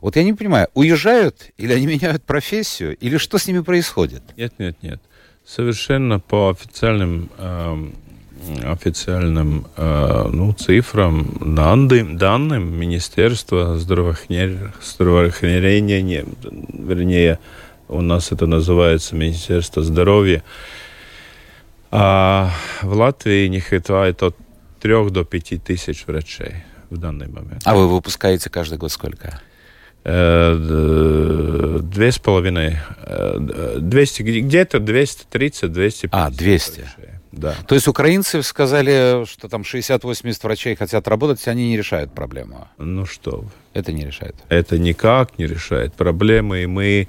[0.00, 4.22] Вот я не понимаю, уезжают или они меняют профессию, или что с ними происходит?
[4.36, 5.00] Нет, нет, нет.
[5.44, 7.94] Совершенно по официальным эм,
[8.64, 16.24] официальным э, ну, цифрам, данным, данным Министерства здравоохранения,
[16.72, 17.38] вернее,
[17.88, 20.42] у нас это называется Министерство здоровья,
[21.90, 22.50] а
[22.82, 24.36] в Латвии не хватает от
[24.80, 26.54] 3 до 5 тысяч врачей
[26.88, 27.62] в данный момент.
[27.64, 29.40] А вы выпускаете каждый год сколько?
[30.02, 36.08] Э, две с половиной, э, двести где-то 230-250.
[36.12, 36.80] А, 200.
[36.80, 37.10] Врачей.
[37.32, 37.54] Да.
[37.66, 42.68] То есть украинцы сказали, что там 60-80 врачей хотят работать, они не решают проблему.
[42.78, 44.34] Ну что Это не решает.
[44.48, 47.08] Это никак не решает проблемы, и мы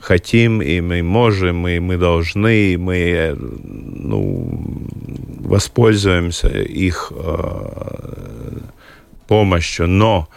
[0.00, 4.86] хотим, и мы можем, и мы должны, и мы ну,
[5.40, 8.58] воспользуемся их э,
[9.28, 9.86] помощью.
[9.88, 10.28] Но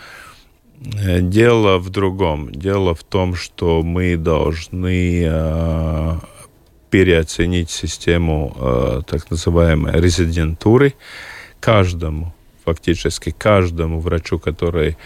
[0.98, 2.52] э, дело в другом.
[2.52, 6.16] Дело в том, что мы должны э,
[6.90, 10.94] переоценить систему э, так называемой резидентуры.
[11.60, 12.34] Каждому,
[12.66, 14.98] фактически каждому врачу, который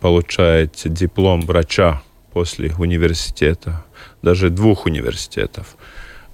[0.00, 2.02] получает диплом врача
[2.34, 3.84] после университета,
[4.22, 5.76] даже двух университетов,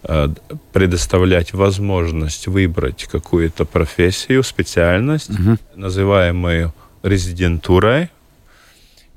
[0.02, 0.28] э,
[0.72, 5.58] предоставлять возможность выбрать какую-то профессию, специальность, угу.
[5.76, 8.08] называемую резидентурой,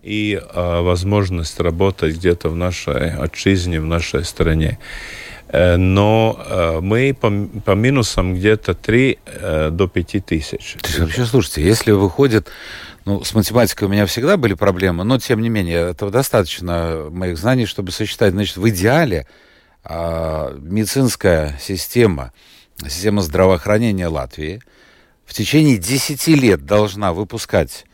[0.03, 4.77] и э, возможность работать где-то в нашей отчизне, в нашей стране.
[5.47, 10.77] Э, но э, мы по, по минусам где-то 3 э, до 5 тысяч.
[10.81, 12.49] То есть, вообще, слушайте, если выходит...
[13.05, 17.37] Ну, с математикой у меня всегда были проблемы, но, тем не менее, этого достаточно моих
[17.37, 18.31] знаний, чтобы сосчитать.
[18.31, 19.27] Значит, в идеале
[19.83, 22.31] а, медицинская система,
[22.81, 24.61] система здравоохранения Латвии
[25.25, 27.85] в течение 10 лет должна выпускать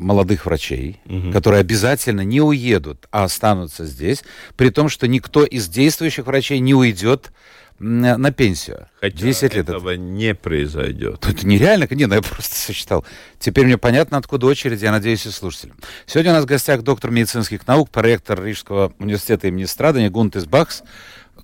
[0.00, 1.30] молодых врачей, угу.
[1.32, 4.24] которые обязательно не уедут, а останутся здесь,
[4.56, 7.30] при том, что никто из действующих врачей не уйдет
[7.80, 8.88] на пенсию.
[9.00, 9.98] Хотя 10 лет этого это...
[9.98, 11.26] не произойдет.
[11.26, 13.06] Это нереально, не, ну я просто сосчитал.
[13.38, 15.76] Теперь мне понятно, откуда очередь, я надеюсь, и слушателям.
[16.04, 20.82] Сегодня у нас в гостях доктор медицинских наук, проректор Рижского университета имени Страдания Гунтес Бахс.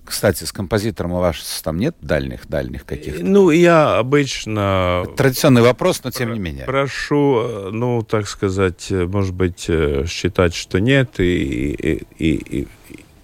[0.07, 3.25] Кстати, с композитором у вас там нет дальних, дальних каких-то?
[3.25, 5.05] Ну, я обычно...
[5.16, 6.64] Традиционный вопрос, но тем не менее.
[6.64, 12.69] Прошу, э, ну, так сказать, э, может быть, э, считать, что нет, и, и, и,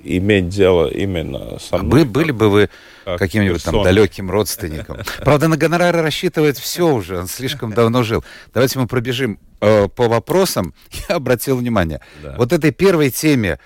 [0.02, 2.00] и иметь дело именно со мной.
[2.00, 2.68] А вы, были бы вы
[3.04, 4.98] каким-нибудь там далеким родственником?
[5.18, 8.24] Правда, на гонорары рассчитывает все уже, он слишком давно жил.
[8.52, 10.74] Давайте мы пробежим по вопросам.
[11.08, 12.00] Я обратил внимание.
[12.24, 12.34] Да.
[12.36, 13.60] Вот этой первой теме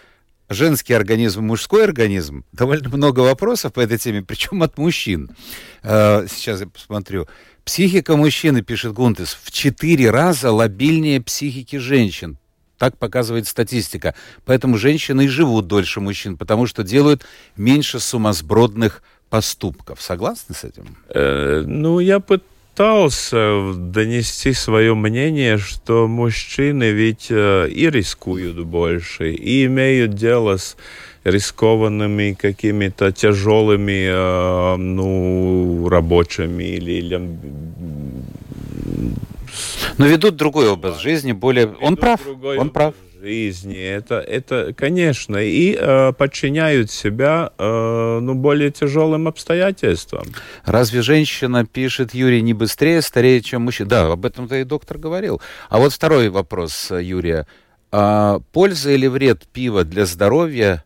[0.48, 5.30] женский организм, мужской организм, довольно много вопросов по этой теме, причем от мужчин.
[5.82, 7.26] Э, сейчас я посмотрю.
[7.64, 12.38] Психика мужчины, пишет Гунтес, в четыре раза лобильнее психики женщин.
[12.78, 14.14] Так показывает статистика.
[14.44, 17.24] Поэтому женщины и живут дольше мужчин, потому что делают
[17.56, 20.00] меньше сумасбродных поступков.
[20.02, 20.96] Согласны с этим?
[21.08, 22.20] Э, ну, я
[22.76, 30.76] пытался донести свое мнение, что мужчины ведь э, и рискуют больше, и имеют дело с
[31.24, 37.16] рискованными какими-то тяжелыми э, ну, рабочими или, или
[39.96, 41.68] но ведут другой образ жизни, более...
[41.68, 42.20] Ведут он прав,
[42.58, 42.94] он прав.
[43.26, 50.28] Жизни, это, это, конечно, и э, подчиняют себя, э, ну, более тяжелым обстоятельствам.
[50.64, 53.88] Разве женщина, пишет Юрий, не быстрее стареет, чем мужчина?
[53.88, 55.40] Да, об этом-то и доктор говорил.
[55.68, 57.48] А вот второй вопрос, Юрия.
[57.90, 60.84] А, польза или вред пива для здоровья,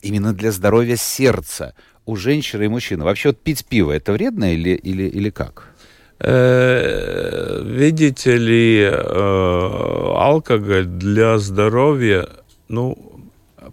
[0.00, 1.74] именно для здоровья сердца
[2.06, 3.04] у женщины и мужчины?
[3.04, 5.74] Вообще вот пить пиво, это вредно или, или, или как?
[6.20, 12.28] Э, видите ли, э, алкоголь для здоровья,
[12.68, 12.96] ну,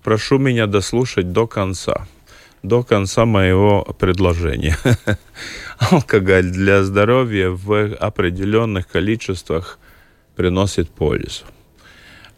[0.03, 2.07] прошу меня дослушать до конца,
[2.61, 4.77] до конца моего предложения.
[5.79, 9.79] алкоголь для здоровья в определенных количествах
[10.35, 11.45] приносит пользу.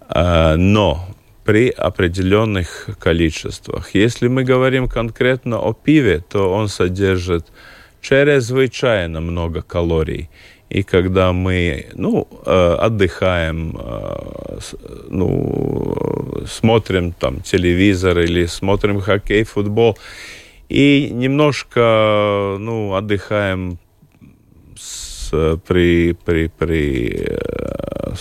[0.10, 1.06] Э, но
[1.44, 3.94] при определенных количествах.
[3.94, 7.46] Если мы говорим конкретно о пиве, то он содержит
[8.08, 10.30] чрезвычайно много калорий.
[10.70, 14.60] И когда мы ну, э, отдыхаем, э,
[15.10, 19.98] ну, смотрим там телевизор или смотрим хоккей, футбол,
[20.70, 23.78] и немножко ну, отдыхаем
[24.78, 28.14] с, при, при, при э,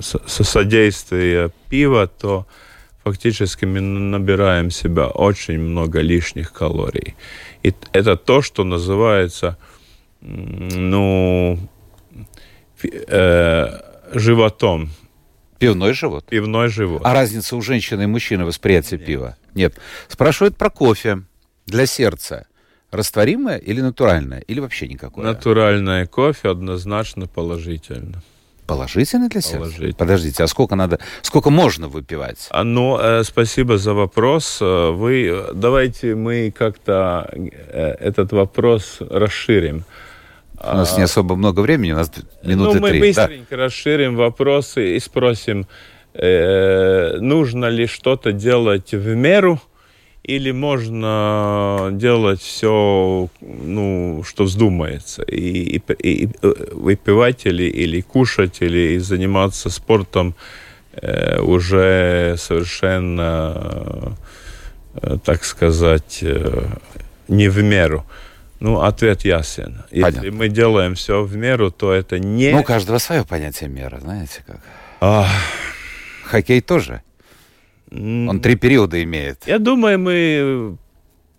[0.00, 2.46] с, с содействия пива, то
[3.04, 7.14] фактически мы набираем себя очень много лишних калорий.
[7.62, 9.56] И это то, что называется,
[10.20, 11.58] ну,
[12.82, 13.80] э,
[14.12, 14.90] животом.
[15.58, 16.24] Пивной живот?
[16.26, 17.02] Пивной живот.
[17.04, 19.06] А разница у женщины и мужчины восприятия Нет.
[19.06, 19.36] пива?
[19.54, 19.74] Нет.
[20.06, 21.22] Спрашивают про кофе
[21.66, 22.46] для сердца.
[22.90, 24.40] Растворимое или натуральное?
[24.40, 25.24] Или вообще никакое?
[25.24, 28.22] Натуральное кофе однозначно положительно.
[28.68, 29.56] Положительно для сердца?
[29.56, 29.94] Положительно.
[29.94, 32.48] Подождите, а сколько надо, сколько можно выпивать?
[32.50, 34.58] А, ну, э, спасибо за вопрос.
[34.60, 39.84] Э, вы, давайте мы как-то э, этот вопрос расширим.
[40.62, 43.00] У нас а, не особо много времени, у нас минуты ну, мы три.
[43.00, 43.64] быстренько да.
[43.64, 45.66] расширим вопросы и спросим,
[46.12, 49.62] э, нужно ли что-то делать в меру,
[50.28, 56.28] или можно делать все, ну, что вздумается, и, и, и
[56.72, 60.34] выпивать или, или кушать, или заниматься спортом
[60.92, 64.16] э, уже совершенно,
[65.02, 66.62] э, так сказать, э,
[67.28, 68.04] не в меру.
[68.60, 69.82] Ну, ответ ясен.
[69.90, 70.16] Понятно.
[70.16, 72.50] Если мы делаем все в меру, то это не...
[72.50, 74.60] Ну, у каждого свое понятие меры, знаете как.
[75.00, 75.26] А...
[76.24, 77.00] Хоккей тоже.
[77.90, 79.46] Он три периода имеет.
[79.46, 80.76] Я думаю, мы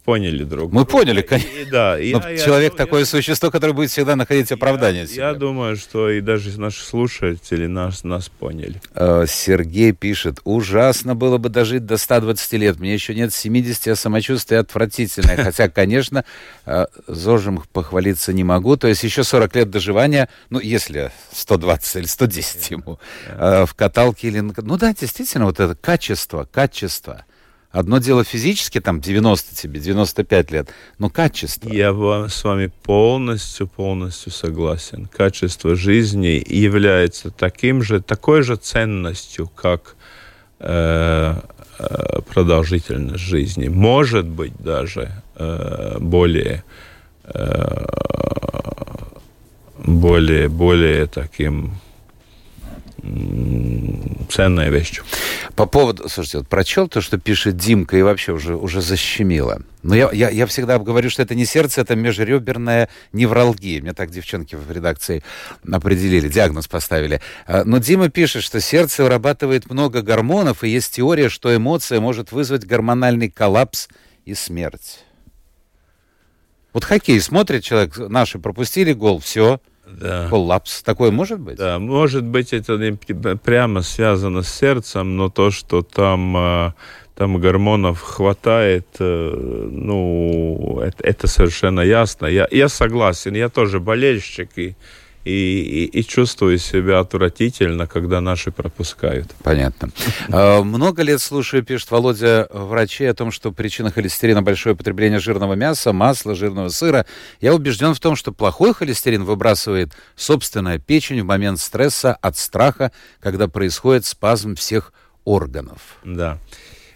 [0.09, 1.49] поняли друг Мы поняли, конечно.
[1.49, 5.05] И, да, Но я, человек я, такое я, существо, которое будет всегда находить оправдание.
[5.07, 8.81] Я, я думаю, что и даже наши слушатели нас, нас поняли.
[8.95, 12.79] Э, Сергей пишет, ужасно было бы дожить до 120 лет.
[12.79, 15.37] Мне еще нет 70, а самочувствие отвратительное.
[15.43, 16.25] Хотя, конечно,
[16.65, 18.77] э, зожем похвалиться не могу.
[18.77, 22.99] То есть еще 40 лет доживания, ну, если 120 или 110 ему,
[23.37, 24.39] в каталке или...
[24.39, 27.25] Ну да, действительно, вот это качество, качество.
[27.71, 31.69] Одно дело физически, там, 90 тебе, 95 лет, но качество.
[31.69, 31.93] Я
[32.27, 35.05] с вами полностью, полностью согласен.
[35.05, 39.95] Качество жизни является таким же, такой же ценностью, как
[40.59, 41.35] э,
[41.77, 43.67] э, продолжительность жизни.
[43.67, 46.63] Может быть, даже э, более,
[47.25, 47.85] э,
[49.77, 51.73] более, более таким
[54.29, 55.01] ценная вещь.
[55.55, 59.61] По поводу, слушайте, вот прочел то, что пишет Димка, и вообще уже, уже защемило.
[59.81, 63.81] Но я, я, я всегда говорю, что это не сердце, это межреберная невралгия.
[63.81, 65.23] Мне так девчонки в редакции
[65.69, 67.21] определили, диагноз поставили.
[67.47, 72.31] А, но Дима пишет, что сердце вырабатывает много гормонов, и есть теория, что эмоция может
[72.31, 73.87] вызвать гормональный коллапс
[74.25, 74.99] и смерть.
[76.73, 79.59] Вот хоккей смотрит человек, наши пропустили гол, все,
[79.91, 80.27] да.
[80.29, 80.83] коллапс.
[80.83, 81.57] Такое может быть?
[81.57, 82.93] Да, может быть, это не
[83.37, 86.73] прямо связано с сердцем, но то, что там, а,
[87.15, 92.27] там гормонов хватает, э, ну, это, это совершенно ясно.
[92.27, 94.75] Я, я согласен, я тоже болельщик, и
[95.25, 99.27] и, и, и чувствую себя отвратительно, когда наши пропускают.
[99.43, 99.89] Понятно.
[100.31, 105.53] А, много лет слушаю, пишет Володя, врачи о том, что причина холестерина большое потребление жирного
[105.53, 107.05] мяса, масла, жирного сыра.
[107.41, 112.91] Я убежден в том, что плохой холестерин выбрасывает собственная печень в момент стресса от страха,
[113.19, 114.93] когда происходит спазм всех
[115.25, 115.97] органов.
[116.03, 116.37] Да.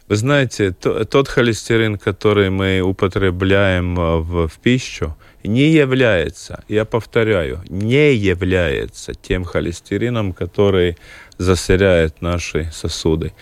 [0.07, 8.14] Вы знаете, тот холестерин, который мы употребляем в, в пищу, не является, я повторяю, не
[8.14, 10.98] является тем холестерином, который
[11.38, 13.34] засоряет наши сосуды.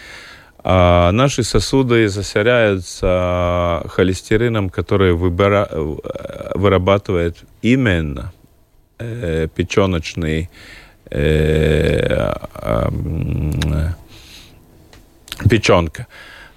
[0.64, 8.32] А наши сосуды засоряются холестерином, который выбора, вырабатывает именно
[9.00, 10.50] э, печеночный
[11.10, 12.90] э, э,
[15.50, 16.08] печенка,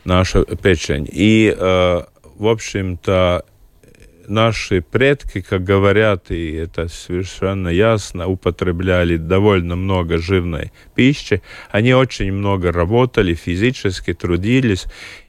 [0.05, 1.09] наша печень.
[1.11, 2.03] И, э,
[2.37, 3.45] в общем-то,
[4.29, 11.43] наши предки, как говорят, и это совершенно ясно, употребляли довольно много жирной пищи.
[11.71, 14.87] Они очень много работали, физически трудились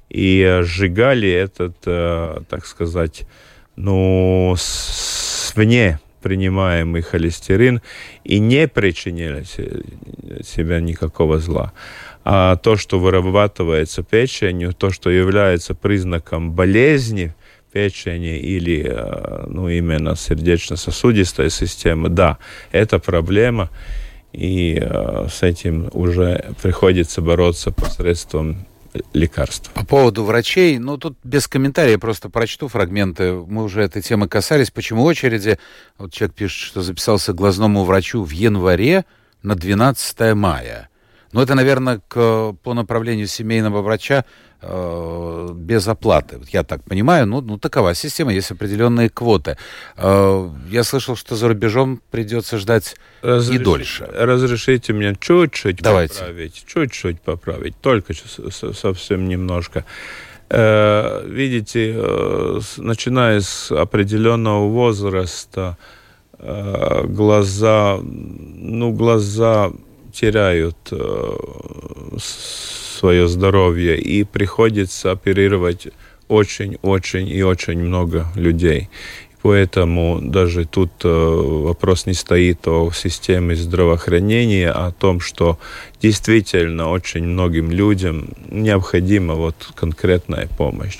[0.09, 3.23] и сжигали этот, э, так сказать,
[3.75, 4.55] ну,
[5.55, 7.81] вне принимаемый холестерин
[8.23, 9.43] и не причиняли
[10.43, 11.71] себе никакого зла.
[12.23, 17.33] А то, что вырабатывается печенью, то, что является признаком болезни–
[17.75, 22.37] печени или э, ну, именно сердечно-сосудистой системы, да,
[22.71, 23.69] это проблема,
[24.31, 28.65] и э, с этим уже приходится бороться посредством
[29.11, 29.71] лекарств.
[29.71, 33.33] По поводу врачей, ну тут без комментариев просто прочту фрагменты.
[33.33, 34.71] Мы уже этой темы касались.
[34.71, 35.59] Почему очереди?
[35.97, 39.03] Вот человек пишет, что записался к глазному врачу в январе
[39.43, 40.87] на 12 мая.
[41.33, 44.23] Но это, наверное, к, по направлению семейного врача
[44.65, 46.39] э, без оплаты.
[46.51, 49.57] Я так понимаю, ну, ну такова система, есть определенные квоты.
[49.97, 53.55] Э, я слышал, что за рубежом придется ждать Разреш...
[53.55, 54.09] и дольше.
[54.13, 56.19] Разрешите мне чуть-чуть Давайте.
[56.19, 58.13] поправить, чуть-чуть поправить, только
[58.73, 59.85] совсем немножко.
[60.49, 65.77] Э, видите, э, начиная с определенного возраста,
[66.37, 69.71] э, глаза, ну, глаза
[70.15, 75.89] теряют э, свое здоровье и приходится оперировать
[76.27, 78.89] очень-очень и очень много людей.
[79.45, 85.59] Поэтому даже тут э, вопрос не стоит о системе здравоохранения, а о том, что
[86.01, 90.97] действительно очень многим людям необходима вот конкретная помощь.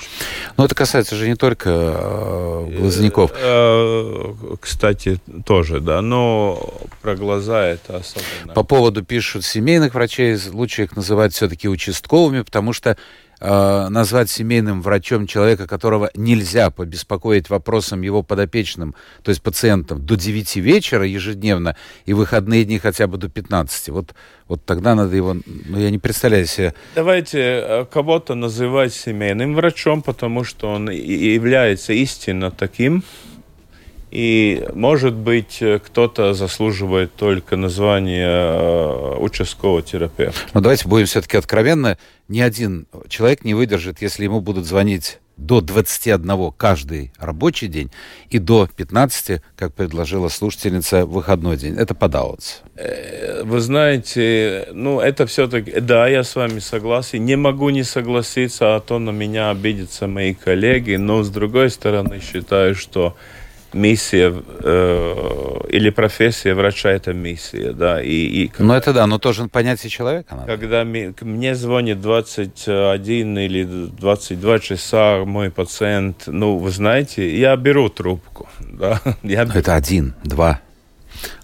[0.58, 3.32] Но это касается же не только э, глазников.
[3.36, 6.72] Э, кстати, тоже, да, но
[7.02, 8.54] про глаза это особенно.
[8.54, 12.96] По поводу пишут семейных врачей, лучше их называть все-таки участковыми, потому что
[13.40, 20.16] э, назвать семейным врачом человека, которого нельзя побеспокоить вопросом его подопечным, то есть пациентам, до
[20.16, 21.76] 9 вечера ежедневно
[22.06, 23.90] и выходные дни хотя бы до 15.
[23.90, 24.14] Вот,
[24.48, 25.36] вот тогда надо его...
[25.46, 26.74] Ну, я не представляю себе...
[26.96, 33.04] Давайте э, кого-то называть семейным врачом, потому что он является истинно таким,
[34.16, 40.40] и, может быть, кто-то заслуживает только названия э, участкового терапевта.
[40.54, 41.98] Но давайте будем все-таки откровенны.
[42.30, 47.92] Ни один человек не выдержит, если ему будут звонить до 21 каждый рабочий день
[48.30, 51.76] и до 15, как предложила слушательница, выходной день.
[51.78, 52.62] Это подалось.
[52.78, 55.82] Э, вы знаете, ну, это все-таки...
[55.82, 57.26] Да, я с вами согласен.
[57.26, 60.96] Не могу не согласиться, а то на меня обидятся мои коллеги.
[60.96, 63.18] Но, с другой стороны, считаю, что
[63.76, 68.02] миссия э, или профессия врача это миссия, да.
[68.02, 70.48] И, и когда, ну это да, но тоже понятие человека надо.
[70.48, 77.90] Когда ми, мне звонит 21 или 22 часа мой пациент, ну вы знаете, я беру
[77.90, 79.02] трубку, да.
[79.22, 79.60] Я беру.
[79.60, 80.62] Это один, два.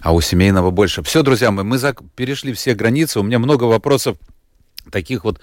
[0.00, 1.02] А у семейного больше.
[1.02, 1.94] Все, друзья, мы, мы за...
[2.14, 3.20] перешли все границы.
[3.20, 4.16] У меня много вопросов
[4.90, 5.40] таких вот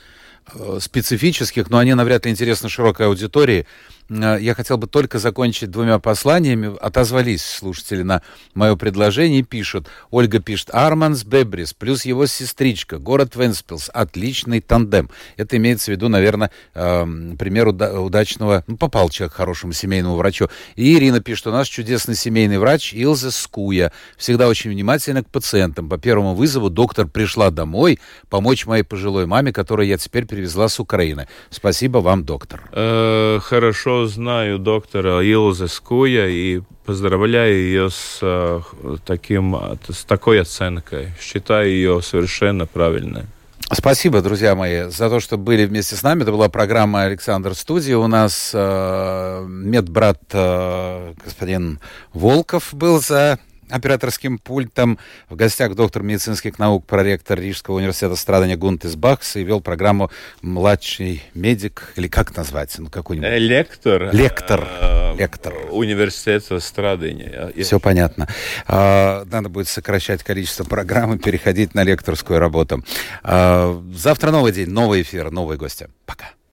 [0.79, 3.65] специфических, но они навряд ли интересны широкой аудитории.
[4.09, 6.75] Э, я хотел бы только закончить двумя посланиями.
[6.79, 8.21] Отозвались слушатели на
[8.53, 9.87] мое предложение и пишут.
[10.11, 15.09] Ольга пишет, Арманс Бебрис плюс его сестричка, город Венспилс, отличный тандем.
[15.37, 17.05] Это имеется в виду, наверное, э,
[17.37, 20.49] пример уда- удачного, ну, попал человек к хорошему семейному врачу.
[20.75, 25.89] И Ирина пишет, у нас чудесный семейный врач Илза Скуя, всегда очень внимательна к пациентам.
[25.89, 30.79] По первому вызову доктор пришла домой помочь моей пожилой маме, которую я теперь привезла с
[30.79, 31.27] Украины.
[31.49, 32.61] Спасибо вам, доктор.
[32.71, 38.61] Э, хорошо знаю доктора Илзе Скуя и поздравляю ее с, э,
[39.05, 39.55] таким,
[39.89, 41.09] с такой оценкой.
[41.19, 43.23] Считаю ее совершенно правильной.
[43.71, 46.23] Спасибо, друзья мои, за то, что были вместе с нами.
[46.23, 47.97] Это была программа «Александр Студия».
[47.97, 51.79] У нас э, медбрат э, господин
[52.13, 53.39] Волков был за
[53.69, 54.99] операторским пультом.
[55.29, 60.11] В гостях доктор медицинских наук, проректор Рижского университета страдания Гунтис Бахс и вел программу
[60.41, 62.75] «Младший медик», или как назвать?
[62.77, 63.29] Ну, какой-нибудь...
[63.39, 64.13] Лектор.
[64.13, 64.67] Лектор.
[64.81, 65.53] Э, Лектор.
[65.71, 67.51] Университета страдания.
[67.61, 68.27] Все понятно.
[68.67, 72.83] А, надо будет сокращать количество программ и переходить на лекторскую работу.
[73.23, 75.87] А, завтра новый день, новый эфир, новые гости.
[76.05, 76.29] Пока.